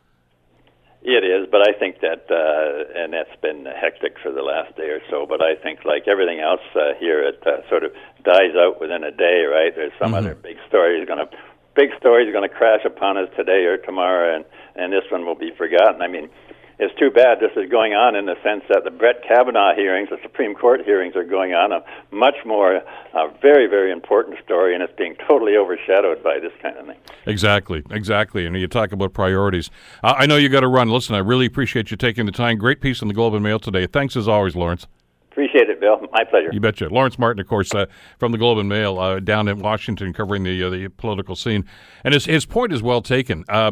It 1.04 1.26
is, 1.26 1.49
but 1.50 1.66
I 1.66 1.73
think 1.76 1.99
that, 2.00 2.30
uh, 2.30 2.87
and 2.94 3.12
that's 3.12 3.35
been 3.42 3.66
hectic 3.66 4.23
for 4.23 4.30
the 4.30 4.42
last 4.42 4.76
day 4.76 4.87
or 4.87 5.00
so. 5.11 5.26
But 5.26 5.42
I 5.42 5.56
think, 5.56 5.85
like 5.85 6.06
everything 6.06 6.38
else 6.38 6.62
uh, 6.76 6.94
here, 6.99 7.26
it 7.26 7.42
uh, 7.44 7.68
sort 7.68 7.82
of 7.82 7.90
dies 8.23 8.54
out 8.54 8.80
within 8.80 9.02
a 9.02 9.11
day. 9.11 9.42
Right? 9.50 9.75
There's 9.75 9.92
some 9.99 10.14
mm-hmm. 10.14 10.30
other 10.30 10.35
big 10.37 10.59
story 10.68 11.00
is 11.00 11.09
going 11.09 11.18
to, 11.18 11.28
big 11.75 11.90
story 11.99 12.25
is 12.25 12.32
going 12.32 12.49
to 12.49 12.54
crash 12.54 12.85
upon 12.87 13.18
us 13.18 13.28
today 13.35 13.66
or 13.66 13.78
tomorrow, 13.78 14.37
and 14.37 14.44
and 14.76 14.92
this 14.92 15.02
one 15.11 15.26
will 15.26 15.35
be 15.35 15.50
forgotten. 15.59 16.02
I 16.02 16.06
mean, 16.06 16.30
it's 16.82 16.98
too 16.98 17.10
bad 17.10 17.38
this 17.38 17.52
is 17.56 17.70
going 17.70 17.94
on 17.94 18.16
in 18.16 18.26
the 18.26 18.34
sense 18.42 18.64
that 18.68 18.82
the 18.82 18.90
Brett 18.90 19.22
Kavanaugh 19.26 19.72
hearings, 19.72 20.08
the 20.10 20.18
Supreme 20.20 20.52
Court 20.54 20.84
hearings, 20.84 21.14
are 21.14 21.22
going 21.22 21.54
on. 21.54 21.70
A 21.70 21.84
much 22.10 22.34
more, 22.44 22.74
a 22.74 23.28
very, 23.40 23.68
very 23.68 23.92
important 23.92 24.38
story, 24.44 24.74
and 24.74 24.82
it's 24.82 24.92
being 24.98 25.14
totally 25.28 25.56
overshadowed 25.56 26.24
by 26.24 26.40
this 26.40 26.52
kind 26.60 26.76
of 26.76 26.86
thing. 26.86 26.98
Exactly, 27.26 27.84
exactly. 27.90 28.46
And 28.46 28.56
you 28.56 28.66
talk 28.66 28.90
about 28.90 29.12
priorities. 29.12 29.70
Uh, 30.02 30.14
I 30.18 30.26
know 30.26 30.36
you 30.36 30.48
got 30.48 30.60
to 30.60 30.68
run. 30.68 30.90
Listen, 30.90 31.14
I 31.14 31.18
really 31.18 31.46
appreciate 31.46 31.92
you 31.92 31.96
taking 31.96 32.26
the 32.26 32.32
time. 32.32 32.58
Great 32.58 32.80
piece 32.80 33.00
in 33.00 33.06
the 33.06 33.14
Globe 33.14 33.34
and 33.34 33.44
Mail 33.44 33.60
today. 33.60 33.86
Thanks 33.86 34.16
as 34.16 34.26
always, 34.26 34.56
Lawrence. 34.56 34.88
Appreciate 35.30 35.70
it, 35.70 35.80
Bill. 35.80 36.00
My 36.12 36.24
pleasure. 36.24 36.50
You 36.52 36.60
betcha. 36.60 36.88
Lawrence 36.88 37.18
Martin, 37.18 37.40
of 37.40 37.46
course, 37.46 37.72
uh, 37.72 37.86
from 38.18 38.32
the 38.32 38.38
Globe 38.38 38.58
and 38.58 38.68
Mail 38.68 38.98
uh, 38.98 39.20
down 39.20 39.46
in 39.46 39.60
Washington, 39.60 40.12
covering 40.12 40.42
the 40.42 40.64
uh, 40.64 40.68
the 40.68 40.88
political 40.88 41.36
scene, 41.36 41.64
and 42.04 42.12
his 42.12 42.26
his 42.26 42.44
point 42.44 42.72
is 42.72 42.82
well 42.82 43.00
taken. 43.00 43.44
Uh, 43.48 43.70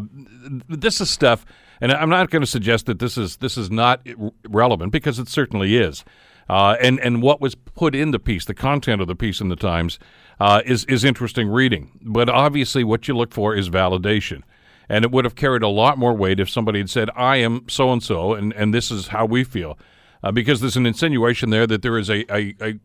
this 0.69 1.01
is 1.01 1.11
stuff 1.11 1.45
and 1.81 1.93
I'm 1.93 2.11
not 2.11 2.31
going 2.31 2.43
to 2.43 2.47
suggest 2.47 2.87
that 2.87 2.99
this 2.99 3.17
is 3.17 3.37
this 3.39 3.57
is 3.57 3.71
not 3.71 4.07
relevant 4.49 4.93
because 4.93 5.19
it 5.19 5.29
certainly 5.29 5.77
is. 5.77 6.05
Uh, 6.49 6.77
and 6.81 6.99
and 7.01 7.23
what 7.23 7.41
was 7.41 7.55
put 7.55 7.95
in 7.95 8.11
the 8.11 8.19
piece, 8.19 8.45
the 8.45 8.55
content 8.55 9.01
of 9.01 9.07
the 9.07 9.15
piece 9.15 9.41
in 9.41 9.49
the 9.49 9.57
Times, 9.57 9.99
uh, 10.41 10.63
is 10.67 10.85
is 10.87 11.05
interesting 11.05 11.49
reading. 11.49 11.99
But 12.03 12.29
obviously, 12.29 12.83
what 12.83 13.07
you 13.07 13.17
look 13.17 13.33
for 13.33 13.55
is 13.55 13.71
validation, 13.71 14.43
and 14.89 15.05
it 15.05 15.13
would 15.13 15.25
have 15.25 15.37
carried 15.37 15.63
a 15.63 15.69
lot 15.69 15.97
more 15.97 16.13
weight 16.13 16.41
if 16.41 16.51
somebody 16.51 16.81
had 16.81 16.91
said, 16.91 17.09
"I 17.15 17.37
am 17.37 17.69
so 17.69 17.93
and 17.93 18.03
so, 18.03 18.35
and 18.35 18.75
this 18.75 18.91
is 18.91 19.09
how 19.09 19.27
we 19.27 19.45
feel," 19.45 19.79
uh, 20.25 20.33
because 20.33 20.61
there's 20.61 20.77
an 20.77 20.87
insinuation 20.87 21.51
there 21.51 21.69
that 21.69 21.83
there 21.83 21.97
is 21.97 22.11
a, 22.11 22.25
a, 22.35 22.55
a 22.61 22.81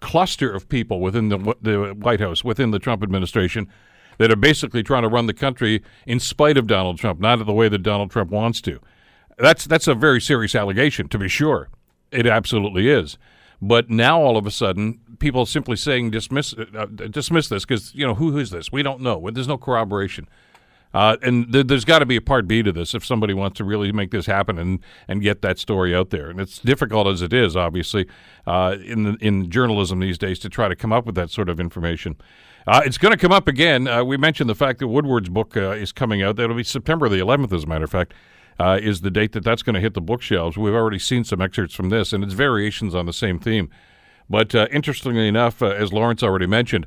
cluster 0.00 0.52
of 0.52 0.68
people 0.68 1.00
within 1.00 1.28
the 1.28 1.56
the 1.60 1.96
White 1.98 2.20
House, 2.20 2.44
within 2.44 2.70
the 2.70 2.78
Trump 2.78 3.02
administration, 3.02 3.68
that 4.18 4.30
are 4.30 4.36
basically 4.36 4.82
trying 4.82 5.02
to 5.02 5.08
run 5.08 5.26
the 5.26 5.34
country 5.34 5.82
in 6.06 6.20
spite 6.20 6.56
of 6.56 6.66
Donald 6.66 6.98
Trump, 6.98 7.20
not 7.20 7.40
in 7.40 7.46
the 7.46 7.52
way 7.52 7.68
that 7.68 7.82
Donald 7.82 8.10
Trump 8.10 8.30
wants 8.30 8.60
to. 8.62 8.80
That's 9.38 9.64
that's 9.64 9.88
a 9.88 9.94
very 9.94 10.20
serious 10.20 10.54
allegation, 10.54 11.08
to 11.08 11.18
be 11.18 11.28
sure. 11.28 11.68
It 12.10 12.26
absolutely 12.26 12.88
is. 12.88 13.18
But 13.60 13.90
now 13.90 14.20
all 14.20 14.36
of 14.36 14.46
a 14.46 14.50
sudden, 14.50 15.00
people 15.18 15.46
simply 15.46 15.76
saying 15.76 16.10
dismiss 16.10 16.54
uh, 16.54 16.86
dismiss 16.86 17.48
this 17.48 17.64
because 17.64 17.94
you 17.94 18.06
know 18.06 18.14
who 18.14 18.36
is 18.38 18.50
this? 18.50 18.70
We 18.70 18.82
don't 18.82 19.00
know. 19.00 19.28
There's 19.32 19.48
no 19.48 19.58
corroboration. 19.58 20.28
Uh, 20.94 21.16
and 21.22 21.52
th- 21.52 21.66
there's 21.66 21.84
got 21.84 21.98
to 21.98 22.06
be 22.06 22.16
a 22.16 22.20
part 22.20 22.48
B 22.48 22.62
to 22.62 22.72
this 22.72 22.94
if 22.94 23.04
somebody 23.04 23.34
wants 23.34 23.58
to 23.58 23.64
really 23.64 23.92
make 23.92 24.10
this 24.10 24.26
happen 24.26 24.58
and, 24.58 24.80
and 25.06 25.20
get 25.20 25.42
that 25.42 25.58
story 25.58 25.94
out 25.94 26.10
there. 26.10 26.30
And 26.30 26.40
it's 26.40 26.58
difficult 26.60 27.06
as 27.06 27.20
it 27.20 27.32
is, 27.32 27.56
obviously, 27.56 28.06
uh, 28.46 28.76
in 28.82 29.02
the, 29.04 29.16
in 29.20 29.50
journalism 29.50 30.00
these 30.00 30.16
days 30.16 30.38
to 30.40 30.48
try 30.48 30.66
to 30.66 30.74
come 30.74 30.92
up 30.92 31.04
with 31.04 31.14
that 31.16 31.30
sort 31.30 31.50
of 31.50 31.60
information. 31.60 32.16
Uh, 32.68 32.82
it's 32.84 32.98
going 32.98 33.12
to 33.12 33.16
come 33.16 33.32
up 33.32 33.48
again. 33.48 33.88
Uh, 33.88 34.04
we 34.04 34.18
mentioned 34.18 34.50
the 34.50 34.54
fact 34.54 34.78
that 34.78 34.88
Woodward's 34.88 35.30
book 35.30 35.56
uh, 35.56 35.70
is 35.70 35.90
coming 35.90 36.22
out. 36.22 36.36
That'll 36.36 36.54
be 36.54 36.62
September 36.62 37.08
the 37.08 37.16
11th, 37.16 37.50
as 37.54 37.64
a 37.64 37.66
matter 37.66 37.84
of 37.84 37.90
fact, 37.90 38.12
uh, 38.60 38.78
is 38.82 39.00
the 39.00 39.10
date 39.10 39.32
that 39.32 39.42
that's 39.42 39.62
going 39.62 39.72
to 39.72 39.80
hit 39.80 39.94
the 39.94 40.02
bookshelves. 40.02 40.58
We've 40.58 40.74
already 40.74 40.98
seen 40.98 41.24
some 41.24 41.40
excerpts 41.40 41.74
from 41.74 41.88
this, 41.88 42.12
and 42.12 42.22
it's 42.22 42.34
variations 42.34 42.94
on 42.94 43.06
the 43.06 43.12
same 43.14 43.38
theme. 43.38 43.70
But 44.28 44.54
uh, 44.54 44.66
interestingly 44.70 45.28
enough, 45.28 45.62
uh, 45.62 45.68
as 45.68 45.94
Lawrence 45.94 46.22
already 46.22 46.46
mentioned, 46.46 46.86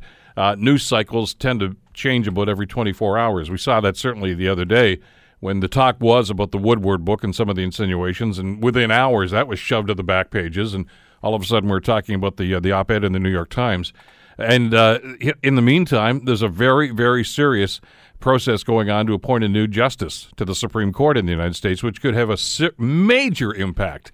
news 0.55 0.85
cycles 0.85 1.33
tend 1.33 1.61
to 1.61 1.75
change 1.95 2.27
about 2.27 2.47
every 2.47 2.67
24 2.67 3.17
hours. 3.17 3.49
We 3.49 3.57
saw 3.57 3.81
that 3.81 3.97
certainly 3.97 4.35
the 4.35 4.49
other 4.49 4.65
day 4.65 4.99
when 5.39 5.61
the 5.61 5.67
talk 5.67 5.99
was 5.99 6.29
about 6.29 6.51
the 6.51 6.59
Woodward 6.59 7.03
book 7.03 7.23
and 7.23 7.35
some 7.35 7.49
of 7.49 7.55
the 7.55 7.63
insinuations, 7.63 8.37
and 8.37 8.61
within 8.61 8.91
hours 8.91 9.31
that 9.31 9.47
was 9.47 9.57
shoved 9.57 9.87
to 9.87 9.95
the 9.95 10.03
back 10.03 10.29
pages, 10.29 10.75
and 10.75 10.85
all 11.23 11.33
of 11.33 11.41
a 11.41 11.45
sudden 11.45 11.67
we're 11.67 11.79
talking 11.79 12.13
about 12.13 12.37
the 12.37 12.59
the 12.59 12.71
op-ed 12.71 13.03
in 13.03 13.13
the 13.13 13.19
New 13.19 13.31
York 13.31 13.49
Times. 13.49 13.93
And 14.37 14.73
uh, 14.73 14.99
in 15.43 15.55
the 15.55 15.61
meantime, 15.61 16.25
there's 16.25 16.41
a 16.41 16.47
very, 16.47 16.91
very 16.91 17.23
serious 17.23 17.81
process 18.19 18.63
going 18.63 18.89
on 18.89 19.07
to 19.07 19.13
appoint 19.13 19.43
a 19.43 19.49
new 19.49 19.67
justice 19.67 20.29
to 20.37 20.45
the 20.45 20.55
Supreme 20.55 20.93
Court 20.93 21.17
in 21.17 21.25
the 21.25 21.31
United 21.31 21.55
States, 21.55 21.83
which 21.83 22.01
could 22.01 22.13
have 22.13 22.29
a 22.29 22.37
major 22.77 23.53
impact 23.53 24.11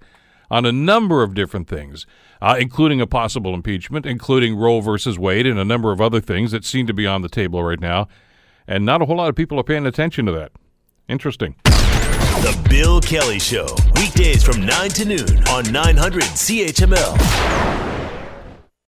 on 0.50 0.64
a 0.64 0.72
number 0.72 1.22
of 1.22 1.34
different 1.34 1.68
things, 1.68 2.06
uh, 2.40 2.56
including 2.58 3.00
a 3.00 3.06
possible 3.06 3.54
impeachment, 3.54 4.06
including 4.06 4.56
Roe 4.56 4.80
versus 4.80 5.18
Wade, 5.18 5.46
and 5.46 5.58
a 5.58 5.64
number 5.64 5.92
of 5.92 6.00
other 6.00 6.20
things 6.20 6.52
that 6.52 6.64
seem 6.64 6.86
to 6.86 6.94
be 6.94 7.06
on 7.06 7.22
the 7.22 7.28
table 7.28 7.62
right 7.62 7.80
now. 7.80 8.08
And 8.66 8.84
not 8.84 9.02
a 9.02 9.04
whole 9.04 9.16
lot 9.16 9.28
of 9.28 9.36
people 9.36 9.60
are 9.60 9.64
paying 9.64 9.86
attention 9.86 10.26
to 10.26 10.32
that. 10.32 10.52
Interesting. 11.08 11.54
The 11.64 12.66
Bill 12.68 13.00
Kelly 13.00 13.38
Show, 13.38 13.66
weekdays 13.96 14.42
from 14.44 14.64
9 14.64 14.90
to 14.90 15.04
noon 15.04 15.48
on 15.48 15.70
900 15.72 16.22
CHML. 16.22 17.87